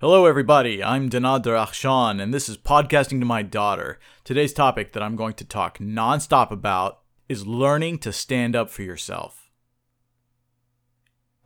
[0.00, 0.82] Hello, everybody.
[0.82, 4.00] I'm Danad Akhshan, and this is Podcasting to My Daughter.
[4.24, 8.82] Today's topic that I'm going to talk nonstop about is learning to stand up for
[8.82, 9.52] yourself.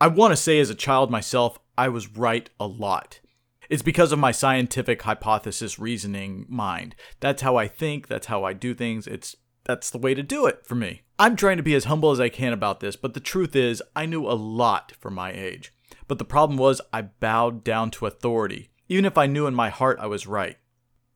[0.01, 3.21] I want to say, as a child myself, I was right a lot.
[3.69, 6.95] It's because of my scientific hypothesis reasoning mind.
[7.21, 9.07] That's how I think, that's how I do things.
[9.07, 11.03] It's that's the way to do it for me.
[11.19, 13.83] I'm trying to be as humble as I can about this, but the truth is,
[13.95, 15.75] I knew a lot for my age.
[16.09, 19.69] But the problem was, I bowed down to authority, even if I knew in my
[19.69, 20.57] heart I was right.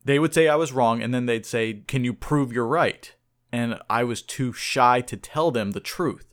[0.05, 3.15] They would say I was wrong, and then they'd say, Can you prove you're right?
[3.51, 6.27] And I was too shy to tell them the truth.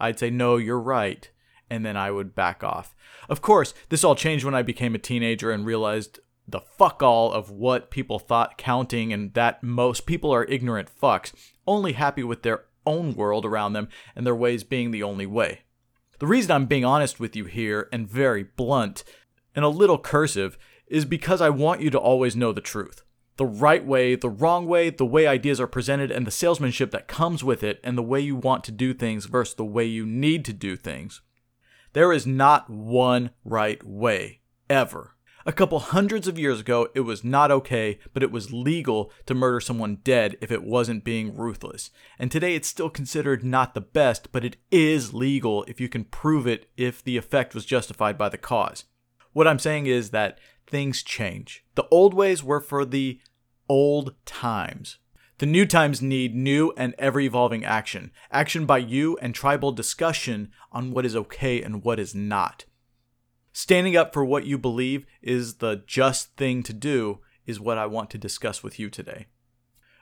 [0.00, 1.30] I'd say, No, you're right.
[1.70, 2.96] And then I would back off.
[3.28, 6.18] Of course, this all changed when I became a teenager and realized
[6.48, 11.32] the fuck all of what people thought counting and that most people are ignorant fucks,
[11.64, 15.60] only happy with their own world around them and their ways being the only way.
[16.20, 19.04] The reason I'm being honest with you here and very blunt
[19.54, 23.02] and a little cursive is because I want you to always know the truth.
[23.38, 27.08] The right way, the wrong way, the way ideas are presented, and the salesmanship that
[27.08, 30.04] comes with it, and the way you want to do things versus the way you
[30.04, 31.22] need to do things.
[31.94, 35.14] There is not one right way, ever.
[35.46, 39.34] A couple hundreds of years ago, it was not okay, but it was legal to
[39.34, 41.90] murder someone dead if it wasn't being ruthless.
[42.18, 46.04] And today it's still considered not the best, but it is legal if you can
[46.04, 48.84] prove it if the effect was justified by the cause.
[49.32, 51.64] What I'm saying is that things change.
[51.74, 53.18] The old ways were for the
[53.66, 54.98] old times.
[55.38, 58.10] The new times need new and ever evolving action.
[58.30, 62.66] Action by you and tribal discussion on what is okay and what is not.
[63.62, 67.84] Standing up for what you believe is the just thing to do, is what I
[67.84, 69.26] want to discuss with you today.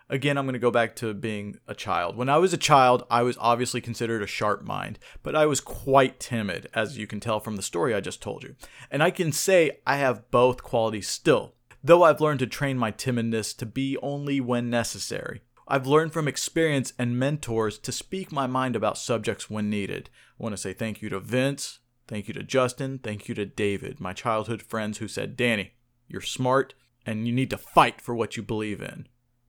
[0.09, 2.17] Again, I'm going to go back to being a child.
[2.17, 5.61] When I was a child, I was obviously considered a sharp mind, but I was
[5.61, 8.55] quite timid, as you can tell from the story I just told you.
[8.93, 12.93] And I can say I have both qualities still, though I've learned to train my
[12.93, 15.43] timidness to be only when necessary.
[15.67, 20.11] I've learned from experience and mentors to speak my mind about subjects when needed.
[20.39, 22.99] I want to say thank you to Vince, Thank you to Justin.
[22.99, 25.75] Thank you to David, my childhood friends who said, Danny,
[26.09, 26.75] you're smart
[27.05, 29.07] and you need to fight for what you believe in.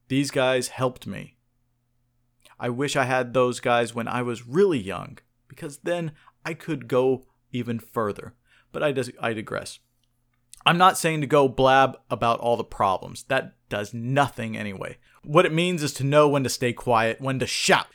[0.09, 1.37] These guys helped me.
[2.59, 6.11] I wish I had those guys when I was really young, because then
[6.45, 8.35] I could go even further.
[8.71, 9.79] But I, dis- I digress.
[10.65, 13.23] I'm not saying to go blab about all the problems.
[13.23, 14.97] That does nothing anyway.
[15.23, 17.87] What it means is to know when to stay quiet, when to shout,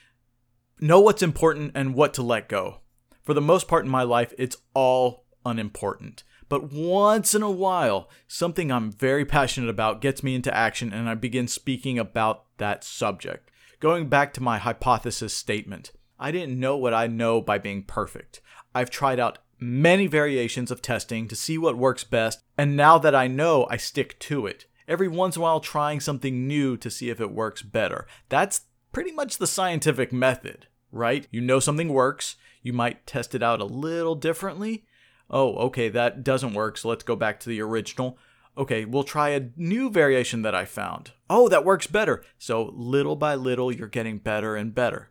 [0.81, 2.81] know what's important and what to let go.
[3.25, 6.23] For the most part in my life, it's all unimportant.
[6.49, 11.09] But once in a while, something I'm very passionate about gets me into action and
[11.09, 13.51] I begin speaking about that subject.
[13.81, 18.41] Going back to my hypothesis statement, I didn't know what I know by being perfect.
[18.75, 23.15] I've tried out many variations of testing to see what works best, and now that
[23.15, 24.67] I know, I stick to it.
[24.87, 28.07] Every once in a while, trying something new to see if it works better.
[28.29, 28.63] That's
[28.93, 31.27] pretty much the scientific method, right?
[31.31, 34.85] You know something works, you might test it out a little differently.
[35.29, 38.19] Oh, okay, that doesn't work, so let's go back to the original.
[38.57, 41.13] Okay, we'll try a new variation that I found.
[41.29, 42.25] Oh, that works better.
[42.39, 45.11] So little by little, you're getting better and better.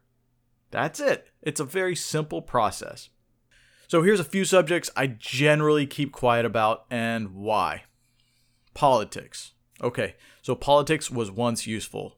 [0.72, 1.28] That's it.
[1.42, 3.10] It's a very simple process.
[3.88, 7.84] So here's a few subjects I generally keep quiet about and why.
[8.74, 9.52] Politics.
[9.82, 12.18] Okay, so politics was once useful.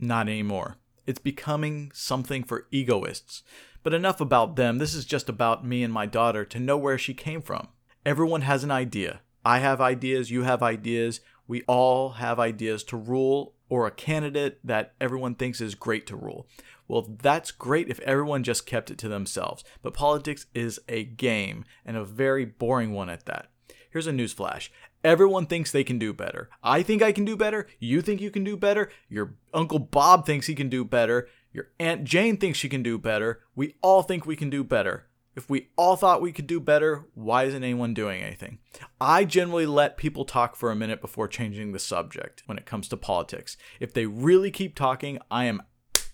[0.00, 0.78] Not anymore.
[1.06, 3.42] It's becoming something for egoists.
[3.82, 4.78] But enough about them.
[4.78, 7.68] This is just about me and my daughter to know where she came from.
[8.06, 9.20] Everyone has an idea.
[9.44, 11.20] I have ideas, you have ideas.
[11.46, 16.16] We all have ideas to rule or a candidate that everyone thinks is great to
[16.16, 16.46] rule.
[16.88, 19.64] Well, that's great if everyone just kept it to themselves.
[19.82, 23.48] But politics is a game, and a very boring one at that.
[23.90, 24.68] Here's a newsflash
[25.04, 26.48] everyone thinks they can do better.
[26.62, 27.68] I think I can do better.
[27.78, 28.90] You think you can do better.
[29.08, 31.28] Your Uncle Bob thinks he can do better.
[31.52, 33.42] Your Aunt Jane thinks she can do better.
[33.54, 35.06] We all think we can do better.
[35.36, 38.58] If we all thought we could do better, why isn't anyone doing anything?
[39.00, 42.88] I generally let people talk for a minute before changing the subject when it comes
[42.88, 43.56] to politics.
[43.80, 45.62] If they really keep talking, I am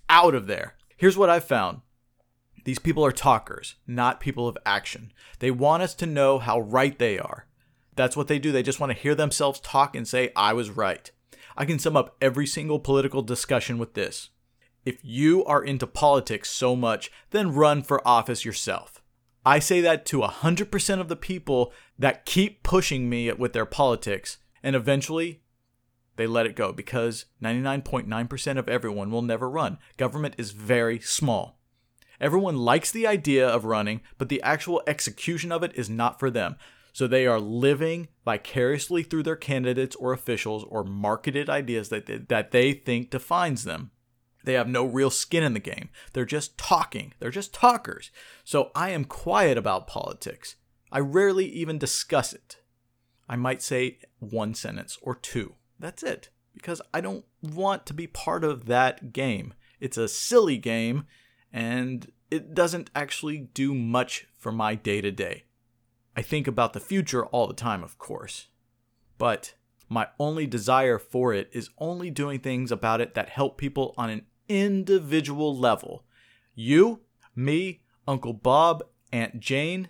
[0.09, 0.75] out of there.
[0.97, 1.83] Here's what I've found
[2.65, 5.13] these people are talkers, not people of action.
[5.39, 7.47] They want us to know how right they are.
[8.01, 8.51] That's what they do.
[8.51, 11.11] They just want to hear themselves talk and say, I was right.
[11.57, 14.31] I can sum up every single political discussion with this
[14.85, 19.03] if you are into politics so much, then run for office yourself.
[19.45, 24.39] I say that to 100% of the people that keep pushing me with their politics,
[24.63, 25.43] and eventually
[26.17, 29.79] they let it go because 99.9% of everyone will never run.
[29.97, 31.59] Government is very small.
[32.21, 36.31] Everyone likes the idea of running, but the actual execution of it is not for
[36.31, 36.57] them.
[37.01, 42.19] So they are living vicariously through their candidates or officials or marketed ideas that they,
[42.19, 43.91] that they think defines them.
[44.45, 45.89] They have no real skin in the game.
[46.13, 47.15] They're just talking.
[47.19, 48.11] They're just talkers.
[48.45, 50.57] So I am quiet about politics.
[50.93, 52.59] I rarely even discuss it.
[53.27, 55.55] I might say one sentence or two.
[55.79, 56.29] That's it.
[56.53, 59.55] Because I don't want to be part of that game.
[59.81, 61.07] It's a silly game
[61.51, 65.45] and it doesn't actually do much for my day to day.
[66.21, 68.49] I think about the future all the time, of course.
[69.17, 69.55] But
[69.89, 74.11] my only desire for it is only doing things about it that help people on
[74.11, 76.05] an individual level.
[76.55, 77.01] You,
[77.35, 79.89] me, Uncle Bob, Aunt Jane,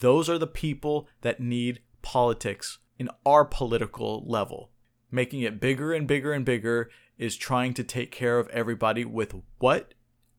[0.00, 4.72] those are the people that need politics in our political level.
[5.10, 9.34] Making it bigger and bigger and bigger is trying to take care of everybody with
[9.60, 9.94] what?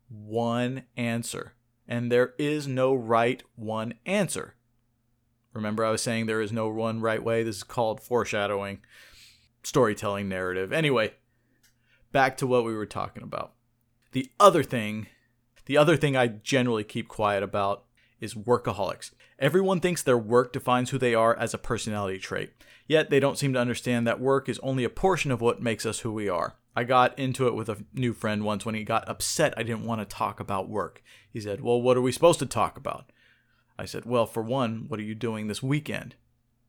[0.08, 1.56] One answer.
[1.88, 4.54] And there is no right one answer.
[5.54, 7.44] Remember, I was saying there is no one right way.
[7.44, 8.80] This is called foreshadowing,
[9.64, 10.72] storytelling narrative.
[10.72, 11.14] Anyway,
[12.12, 13.54] back to what we were talking about.
[14.14, 15.08] The other thing,
[15.66, 17.86] the other thing I generally keep quiet about
[18.20, 19.12] is workaholics.
[19.40, 22.52] Everyone thinks their work defines who they are as a personality trait,
[22.88, 25.86] yet they don't seem to understand that work is only a portion of what makes
[25.86, 26.56] us who we are.
[26.76, 29.86] I got into it with a new friend once when he got upset I didn't
[29.86, 31.04] want to talk about work.
[31.30, 33.12] He said, Well, what are we supposed to talk about?
[33.82, 36.14] I said, Well, for one, what are you doing this weekend?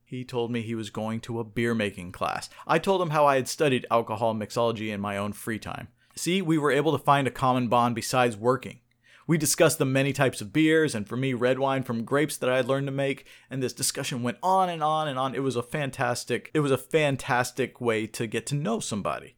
[0.03, 2.49] He told me he was going to a beer making class.
[2.67, 5.89] I told him how I had studied alcohol mixology in my own free time.
[6.17, 8.81] See, we were able to find a common bond besides working.
[9.27, 12.51] We discussed the many types of beers, and for me, red wine from grapes that
[12.51, 15.35] I had learned to make, and this discussion went on and on and on.
[15.35, 19.37] It was a fantastic, it was a fantastic way to get to know somebody.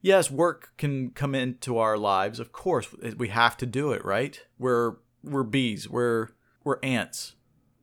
[0.00, 2.40] Yes, work can come into our lives.
[2.40, 4.40] Of course, we have to do it, right?
[4.58, 5.88] We're we're bees.
[5.88, 6.30] We're
[6.64, 7.34] we're ants.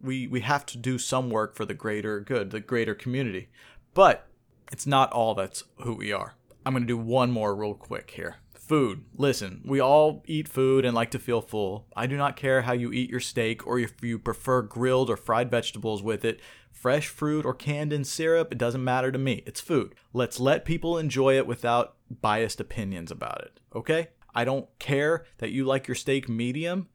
[0.01, 3.49] We we have to do some work for the greater good, the greater community.
[3.93, 4.27] But
[4.71, 6.35] it's not all that's who we are.
[6.65, 8.37] I'm going to do one more real quick here.
[8.53, 9.03] Food.
[9.15, 11.87] Listen, we all eat food and like to feel full.
[11.95, 15.17] I do not care how you eat your steak or if you prefer grilled or
[15.17, 16.39] fried vegetables with it,
[16.71, 19.41] fresh fruit or canned in syrup, it doesn't matter to me.
[19.47, 19.95] It's food.
[20.13, 24.09] Let's let people enjoy it without biased opinions about it, okay?
[24.35, 26.87] I don't care that you like your steak medium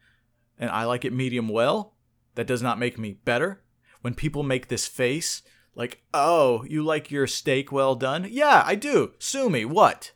[0.59, 1.95] and I like it medium well.
[2.35, 3.63] That does not make me better.
[4.01, 5.43] When people make this face,
[5.75, 8.27] like, oh, you like your steak well done?
[8.31, 9.13] Yeah, I do.
[9.19, 9.65] Sue me.
[9.65, 10.13] What?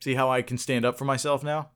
[0.00, 1.70] See how I can stand up for myself now?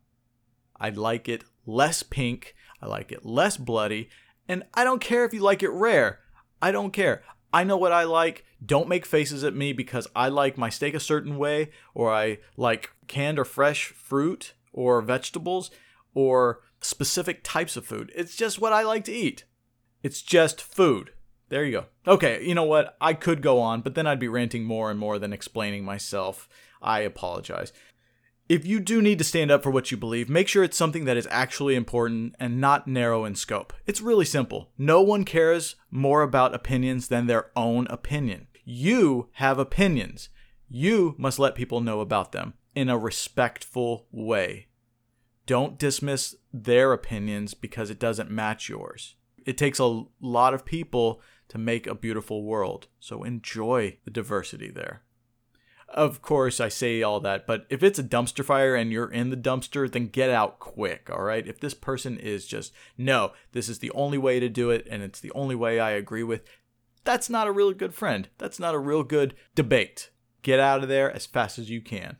[0.78, 4.08] I like it less pink, I like it less bloody,
[4.48, 6.20] and I don't care if you like it rare.
[6.62, 7.22] I don't care.
[7.52, 8.44] I know what I like.
[8.64, 12.38] Don't make faces at me because I like my steak a certain way, or I
[12.56, 15.70] like canned or fresh fruit or vegetables,
[16.14, 18.12] or specific types of food.
[18.14, 19.44] It's just what I like to eat.
[20.02, 21.12] It's just food.
[21.48, 21.86] There you go.
[22.06, 22.96] Okay, you know what?
[23.00, 26.48] I could go on, but then I'd be ranting more and more than explaining myself.
[26.80, 27.72] I apologize
[28.50, 31.04] if you do need to stand up for what you believe, make sure it's something
[31.04, 33.72] that is actually important and not narrow in scope.
[33.86, 34.72] It's really simple.
[34.76, 38.48] No one cares more about opinions than their own opinion.
[38.64, 40.30] You have opinions.
[40.68, 44.66] You must let people know about them in a respectful way.
[45.50, 49.16] Don't dismiss their opinions because it doesn't match yours.
[49.44, 54.70] It takes a lot of people to make a beautiful world, so enjoy the diversity
[54.70, 55.02] there.
[55.88, 59.30] Of course, I say all that, but if it's a dumpster fire and you're in
[59.30, 61.44] the dumpster, then get out quick, all right?
[61.44, 65.02] If this person is just, no, this is the only way to do it and
[65.02, 66.44] it's the only way I agree with,
[67.02, 68.28] that's not a real good friend.
[68.38, 70.10] That's not a real good debate.
[70.42, 72.18] Get out of there as fast as you can.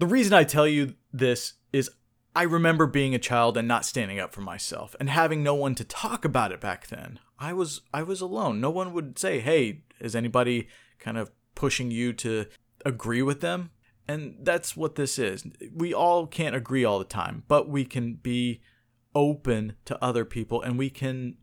[0.00, 1.88] The reason I tell you this is
[2.36, 5.74] I remember being a child and not standing up for myself and having no one
[5.76, 7.18] to talk about it back then.
[7.38, 8.60] I was I was alone.
[8.60, 12.46] No one would say, "Hey, is anybody kind of pushing you to
[12.84, 13.70] agree with them.
[14.06, 15.44] And that's what this is.
[15.74, 18.60] We all can't agree all the time, but we can be
[19.16, 21.36] open to other people and we can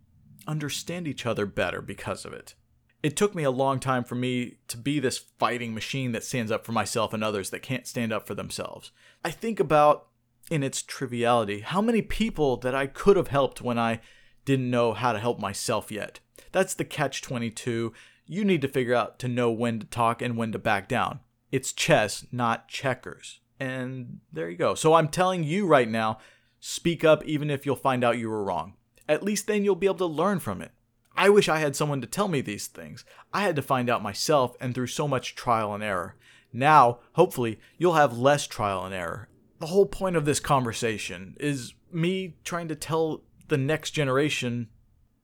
[0.47, 2.55] understand each other better because of it.
[3.01, 6.51] It took me a long time for me to be this fighting machine that stands
[6.51, 8.91] up for myself and others that can't stand up for themselves.
[9.25, 10.07] I think about,
[10.51, 14.01] in its triviality, how many people that I could have helped when I
[14.45, 16.19] didn't know how to help myself yet.
[16.51, 17.93] That's the catch 22
[18.25, 21.19] you need to figure out to know when to talk and when to back down.
[21.51, 23.41] It's chess, not checkers.
[23.59, 24.75] And there you go.
[24.75, 26.19] So I'm telling you right now
[26.59, 28.73] speak up even if you'll find out you were wrong.
[29.07, 30.71] At least then you'll be able to learn from it.
[31.15, 33.05] I wish I had someone to tell me these things.
[33.33, 36.15] I had to find out myself and through so much trial and error.
[36.51, 39.27] Now, hopefully, you'll have less trial and error.
[39.63, 44.67] The whole point of this conversation is me trying to tell the next generation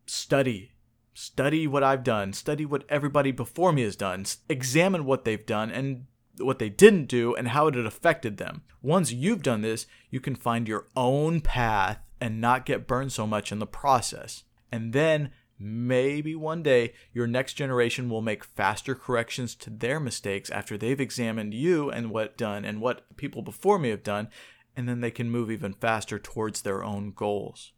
[0.06, 0.72] study,
[1.14, 5.70] Study what I've done, study what everybody before me has done, examine what they've done
[5.72, 6.06] and
[6.38, 8.62] what they didn't do and how it had affected them.
[8.82, 13.28] Once you've done this, you can find your own path and not get burned so
[13.28, 14.46] much in the process.
[14.72, 20.50] And then maybe one day your next generation will make faster corrections to their mistakes
[20.50, 24.30] after they've examined you and what done and what people before me have done,
[24.76, 27.74] and then they can move even faster towards their own goals.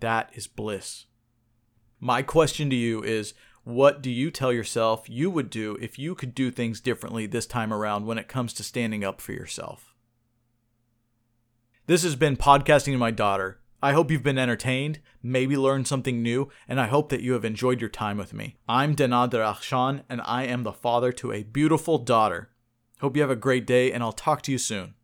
[0.00, 1.06] That is bliss.
[1.98, 6.16] My question to you is what do you tell yourself you would do if you
[6.16, 9.94] could do things differently this time around when it comes to standing up for yourself?
[11.86, 13.61] This has been Podcasting to My Daughter.
[13.84, 17.44] I hope you've been entertained, maybe learned something new, and I hope that you have
[17.44, 18.54] enjoyed your time with me.
[18.68, 22.50] I'm Denader Akhshan, and I am the father to a beautiful daughter.
[23.00, 24.94] Hope you have a great day, and I'll talk to you soon.